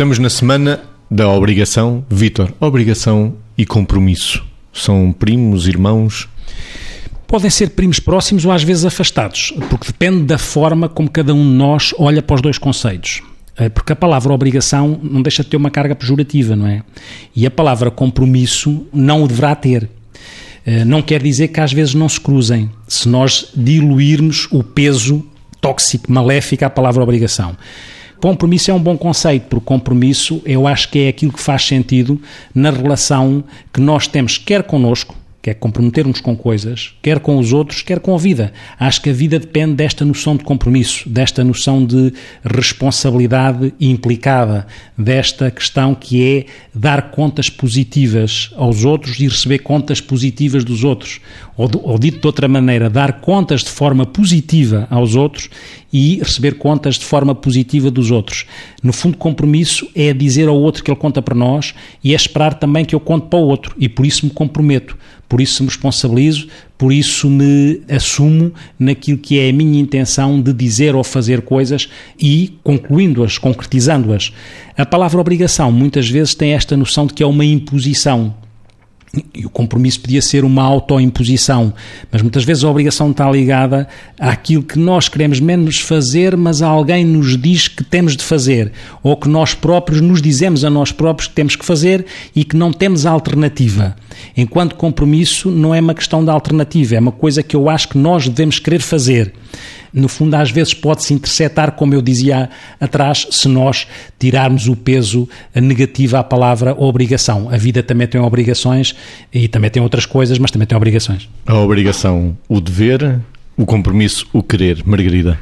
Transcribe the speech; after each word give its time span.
Estamos 0.00 0.18
na 0.18 0.30
semana 0.30 0.80
da 1.10 1.28
obrigação. 1.28 2.02
Vítor, 2.08 2.54
obrigação 2.58 3.34
e 3.58 3.66
compromisso. 3.66 4.42
São 4.72 5.12
primos, 5.12 5.68
irmãos? 5.68 6.26
Podem 7.26 7.50
ser 7.50 7.68
primos 7.72 8.00
próximos 8.00 8.46
ou 8.46 8.50
às 8.50 8.62
vezes 8.62 8.86
afastados, 8.86 9.52
porque 9.68 9.88
depende 9.88 10.22
da 10.22 10.38
forma 10.38 10.88
como 10.88 11.10
cada 11.10 11.34
um 11.34 11.42
de 11.42 11.54
nós 11.54 11.92
olha 11.98 12.22
para 12.22 12.34
os 12.34 12.40
dois 12.40 12.56
conceitos. 12.56 13.20
Eh, 13.58 13.68
porque 13.68 13.92
a 13.92 13.96
palavra 13.96 14.32
obrigação 14.32 14.98
não 15.02 15.20
deixa 15.20 15.44
de 15.44 15.50
ter 15.50 15.58
uma 15.58 15.70
carga 15.70 15.94
pejorativa, 15.94 16.56
não 16.56 16.66
é? 16.66 16.82
E 17.36 17.44
a 17.44 17.50
palavra 17.50 17.90
compromisso 17.90 18.86
não 18.94 19.22
o 19.22 19.28
deverá 19.28 19.54
ter. 19.54 19.86
Eh, 20.64 20.82
não 20.82 21.02
quer 21.02 21.22
dizer 21.22 21.48
que 21.48 21.60
às 21.60 21.74
vezes 21.74 21.92
não 21.92 22.08
se 22.08 22.18
cruzem, 22.18 22.70
se 22.88 23.06
nós 23.06 23.48
diluirmos 23.54 24.48
o 24.50 24.64
peso 24.64 25.22
tóxico, 25.60 26.10
maléfico 26.10 26.64
à 26.64 26.70
palavra 26.70 27.02
obrigação. 27.02 27.54
Compromisso 28.20 28.70
é 28.70 28.74
um 28.74 28.78
bom 28.78 28.96
conceito, 28.98 29.46
porque 29.48 29.64
compromisso 29.64 30.42
eu 30.44 30.66
acho 30.66 30.90
que 30.90 30.98
é 31.00 31.08
aquilo 31.08 31.32
que 31.32 31.40
faz 31.40 31.64
sentido 31.64 32.20
na 32.54 32.70
relação 32.70 33.42
que 33.72 33.80
nós 33.80 34.06
temos, 34.06 34.36
quer 34.36 34.62
connosco, 34.62 35.14
quer 35.42 35.54
comprometermos 35.54 36.20
com 36.20 36.36
coisas, 36.36 36.94
quer 37.00 37.18
com 37.18 37.38
os 37.38 37.52
outros, 37.52 37.82
quer 37.82 37.98
com 37.98 38.14
a 38.14 38.18
vida. 38.18 38.52
Acho 38.78 39.00
que 39.00 39.10
a 39.10 39.12
vida 39.12 39.38
depende 39.38 39.74
desta 39.74 40.04
noção 40.04 40.36
de 40.36 40.44
compromisso, 40.44 41.08
desta 41.08 41.42
noção 41.42 41.84
de 41.84 42.12
responsabilidade 42.44 43.72
implicada, 43.80 44.66
desta 44.96 45.50
questão 45.50 45.94
que 45.94 46.22
é 46.22 46.46
dar 46.74 47.10
contas 47.10 47.48
positivas 47.48 48.50
aos 48.56 48.84
outros 48.84 49.18
e 49.18 49.28
receber 49.28 49.60
contas 49.60 50.00
positivas 50.00 50.64
dos 50.64 50.84
outros. 50.84 51.20
Ou, 51.56 51.70
ou 51.82 51.98
dito 51.98 52.20
de 52.20 52.26
outra 52.26 52.48
maneira, 52.48 52.90
dar 52.90 53.20
contas 53.20 53.62
de 53.62 53.70
forma 53.70 54.04
positiva 54.06 54.86
aos 54.90 55.14
outros 55.14 55.48
e 55.92 56.18
receber 56.18 56.54
contas 56.54 56.96
de 56.96 57.04
forma 57.04 57.34
positiva 57.34 57.90
dos 57.90 58.10
outros. 58.10 58.46
No 58.82 58.92
fundo, 58.92 59.16
compromisso 59.16 59.88
é 59.94 60.12
dizer 60.12 60.48
ao 60.48 60.56
outro 60.56 60.84
que 60.84 60.90
ele 60.90 60.98
conta 60.98 61.20
para 61.20 61.34
nós 61.34 61.74
e 62.02 62.12
é 62.12 62.16
esperar 62.16 62.54
também 62.54 62.84
que 62.84 62.94
eu 62.94 63.00
conte 63.00 63.26
para 63.28 63.38
o 63.38 63.42
outro 63.42 63.74
e 63.78 63.88
por 63.88 64.06
isso 64.06 64.24
me 64.24 64.32
comprometo, 64.32 64.96
por 65.30 65.40
isso 65.40 65.62
me 65.62 65.68
responsabilizo, 65.68 66.48
por 66.76 66.92
isso 66.92 67.30
me 67.30 67.82
assumo 67.88 68.52
naquilo 68.76 69.16
que 69.16 69.38
é 69.38 69.48
a 69.48 69.52
minha 69.52 69.80
intenção 69.80 70.42
de 70.42 70.52
dizer 70.52 70.96
ou 70.96 71.04
fazer 71.04 71.42
coisas 71.42 71.88
e 72.20 72.58
concluindo-as, 72.64 73.38
concretizando-as. 73.38 74.32
A 74.76 74.84
palavra 74.84 75.20
obrigação 75.20 75.70
muitas 75.70 76.10
vezes 76.10 76.34
tem 76.34 76.52
esta 76.52 76.76
noção 76.76 77.06
de 77.06 77.14
que 77.14 77.22
é 77.22 77.26
uma 77.26 77.44
imposição. 77.44 78.34
E 79.34 79.44
o 79.44 79.50
compromisso 79.50 80.00
podia 80.00 80.22
ser 80.22 80.44
uma 80.44 80.62
autoimposição, 80.62 81.74
mas 82.12 82.22
muitas 82.22 82.44
vezes 82.44 82.62
a 82.62 82.70
obrigação 82.70 83.10
está 83.10 83.28
ligada 83.28 83.88
àquilo 84.16 84.62
que 84.62 84.78
nós 84.78 85.08
queremos 85.08 85.40
menos 85.40 85.80
fazer, 85.80 86.36
mas 86.36 86.62
alguém 86.62 87.04
nos 87.04 87.36
diz 87.36 87.66
que 87.66 87.82
temos 87.82 88.16
de 88.16 88.22
fazer, 88.22 88.70
ou 89.02 89.16
que 89.16 89.28
nós 89.28 89.52
próprios 89.52 90.00
nos 90.00 90.22
dizemos 90.22 90.64
a 90.64 90.70
nós 90.70 90.92
próprios 90.92 91.26
que 91.26 91.34
temos 91.34 91.56
que 91.56 91.64
fazer 91.64 92.06
e 92.36 92.44
que 92.44 92.56
não 92.56 92.72
temos 92.72 93.04
alternativa. 93.04 93.96
Enquanto 94.36 94.76
compromisso 94.76 95.50
não 95.50 95.74
é 95.74 95.80
uma 95.80 95.94
questão 95.94 96.24
de 96.24 96.30
alternativa, 96.30 96.94
é 96.94 97.00
uma 97.00 97.10
coisa 97.10 97.42
que 97.42 97.56
eu 97.56 97.68
acho 97.68 97.88
que 97.88 97.98
nós 97.98 98.28
devemos 98.28 98.60
querer 98.60 98.80
fazer 98.80 99.32
no 99.92 100.08
fundo, 100.08 100.34
às 100.34 100.50
vezes 100.50 100.74
pode-se 100.74 101.12
interceptar, 101.12 101.72
como 101.72 101.94
eu 101.94 102.02
dizia 102.02 102.48
atrás, 102.80 103.26
se 103.30 103.48
nós 103.48 103.86
tirarmos 104.18 104.68
o 104.68 104.76
peso 104.76 105.28
negativo 105.54 106.16
à 106.16 106.24
palavra 106.24 106.74
obrigação. 106.78 107.48
A 107.50 107.56
vida 107.56 107.82
também 107.82 108.06
tem 108.06 108.20
obrigações 108.20 108.94
e 109.32 109.48
também 109.48 109.70
tem 109.70 109.82
outras 109.82 110.06
coisas, 110.06 110.38
mas 110.38 110.50
também 110.50 110.66
tem 110.66 110.76
obrigações. 110.76 111.28
A 111.46 111.54
obrigação, 111.56 112.36
o 112.48 112.60
dever, 112.60 113.20
o 113.56 113.66
compromisso, 113.66 114.26
o 114.32 114.42
querer. 114.42 114.82
Margarida. 114.84 115.38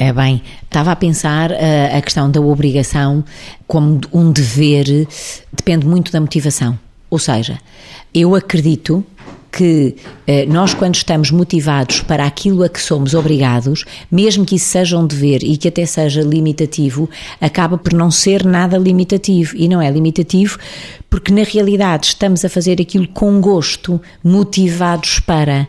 É 0.00 0.12
bem, 0.12 0.40
estava 0.62 0.92
a 0.92 0.96
pensar 0.96 1.50
uh, 1.50 1.56
a 1.96 2.00
questão 2.00 2.30
da 2.30 2.40
obrigação 2.40 3.24
como 3.66 4.00
um 4.12 4.30
dever, 4.30 5.08
depende 5.52 5.84
muito 5.84 6.12
da 6.12 6.20
motivação. 6.20 6.78
Ou 7.10 7.18
seja, 7.18 7.58
eu 8.14 8.34
acredito 8.36 9.04
que 9.50 9.96
eh, 10.26 10.46
nós, 10.46 10.74
quando 10.74 10.94
estamos 10.94 11.30
motivados 11.30 12.00
para 12.00 12.26
aquilo 12.26 12.62
a 12.62 12.68
que 12.68 12.80
somos 12.80 13.14
obrigados, 13.14 13.84
mesmo 14.10 14.44
que 14.44 14.56
isso 14.56 14.66
seja 14.66 14.98
um 14.98 15.06
dever 15.06 15.42
e 15.42 15.56
que 15.56 15.68
até 15.68 15.86
seja 15.86 16.22
limitativo, 16.22 17.08
acaba 17.40 17.78
por 17.78 17.92
não 17.92 18.10
ser 18.10 18.44
nada 18.44 18.76
limitativo. 18.76 19.56
E 19.56 19.68
não 19.68 19.80
é 19.80 19.90
limitativo 19.90 20.58
porque, 21.08 21.32
na 21.32 21.42
realidade, 21.42 22.08
estamos 22.08 22.44
a 22.44 22.48
fazer 22.48 22.80
aquilo 22.80 23.08
com 23.08 23.40
gosto, 23.40 24.00
motivados 24.22 25.20
para. 25.20 25.66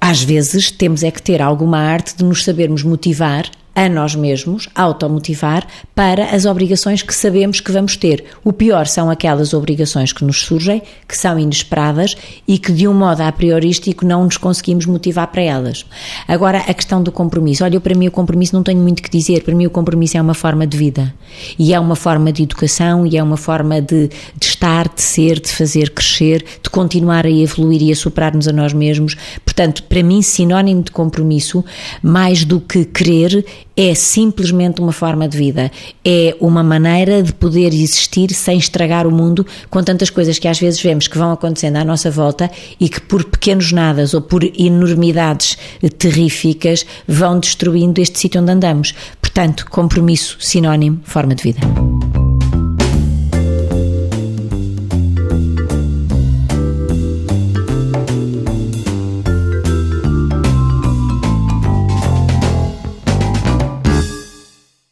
Às 0.00 0.22
vezes 0.22 0.70
temos 0.70 1.02
é 1.02 1.10
que 1.10 1.22
ter 1.22 1.40
alguma 1.40 1.78
arte 1.78 2.16
de 2.16 2.24
nos 2.24 2.44
sabermos 2.44 2.82
motivar 2.82 3.50
a 3.76 3.90
nós 3.90 4.14
mesmos, 4.14 4.70
automotivar 4.74 5.66
para 5.94 6.34
as 6.34 6.46
obrigações 6.46 7.02
que 7.02 7.14
sabemos 7.14 7.60
que 7.60 7.70
vamos 7.70 7.94
ter. 7.94 8.24
O 8.42 8.50
pior 8.50 8.86
são 8.86 9.10
aquelas 9.10 9.52
obrigações 9.52 10.14
que 10.14 10.24
nos 10.24 10.40
surgem, 10.40 10.82
que 11.06 11.16
são 11.16 11.38
inesperadas 11.38 12.16
e 12.48 12.58
que 12.58 12.72
de 12.72 12.88
um 12.88 12.94
modo 12.94 13.20
a 13.20 13.30
priorístico 13.30 14.06
não 14.06 14.24
nos 14.24 14.38
conseguimos 14.38 14.86
motivar 14.86 15.26
para 15.26 15.42
elas. 15.42 15.84
Agora, 16.26 16.58
a 16.58 16.72
questão 16.72 17.02
do 17.02 17.12
compromisso. 17.12 17.64
Olha, 17.64 17.78
para 17.78 17.94
mim 17.94 18.08
o 18.08 18.10
compromisso 18.10 18.56
não 18.56 18.62
tenho 18.62 18.80
muito 18.80 19.02
que 19.02 19.10
dizer. 19.10 19.42
Para 19.42 19.54
mim 19.54 19.66
o 19.66 19.70
compromisso 19.70 20.16
é 20.16 20.22
uma 20.22 20.34
forma 20.34 20.66
de 20.66 20.78
vida. 20.78 21.14
E 21.58 21.74
é 21.74 21.78
uma 21.78 21.96
forma 21.96 22.32
de 22.32 22.44
educação 22.44 23.06
e 23.06 23.18
é 23.18 23.22
uma 23.22 23.36
forma 23.36 23.82
de, 23.82 24.08
de 24.08 24.46
estar, 24.56 24.88
de 24.88 25.02
ser, 25.02 25.38
de 25.38 25.52
fazer 25.52 25.90
crescer, 25.90 26.44
de 26.62 26.70
continuar 26.70 27.26
a 27.26 27.30
evoluir 27.30 27.82
e 27.82 27.92
a 27.92 27.96
superar-nos 27.96 28.48
a 28.48 28.52
nós 28.52 28.72
mesmos. 28.72 29.14
Portanto, 29.44 29.82
para 29.84 30.02
mim, 30.02 30.22
sinónimo 30.22 30.82
de 30.82 30.90
compromisso, 30.90 31.64
mais 32.02 32.44
do 32.44 32.60
que 32.60 32.84
querer, 32.84 33.44
é 33.76 33.94
simplesmente 33.94 34.80
uma 34.80 34.92
forma 34.92 35.28
de 35.28 35.36
vida, 35.36 35.70
é 36.02 36.34
uma 36.40 36.62
maneira 36.62 37.22
de 37.22 37.32
poder 37.32 37.74
existir 37.74 38.32
sem 38.32 38.58
estragar 38.58 39.06
o 39.06 39.10
mundo 39.10 39.46
com 39.68 39.82
tantas 39.82 40.08
coisas 40.08 40.38
que 40.38 40.48
às 40.48 40.58
vezes 40.58 40.80
vemos 40.80 41.06
que 41.06 41.18
vão 41.18 41.30
acontecendo 41.30 41.76
à 41.76 41.84
nossa 41.84 42.10
volta 42.10 42.50
e 42.80 42.88
que 42.88 43.00
por 43.00 43.22
pequenos 43.24 43.72
nadas 43.72 44.14
ou 44.14 44.22
por 44.22 44.42
enormidades 44.58 45.58
terríficas 45.98 46.86
vão 47.06 47.38
destruindo 47.38 48.00
este 48.00 48.18
sítio 48.18 48.40
onde 48.40 48.52
andamos. 48.52 48.94
Portanto, 49.20 49.66
compromisso, 49.68 50.38
sinónimo, 50.40 51.00
forma 51.04 51.34
de 51.34 51.42
vida. 51.42 51.60